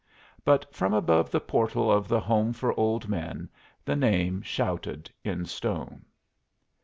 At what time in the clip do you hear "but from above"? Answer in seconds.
0.43-1.29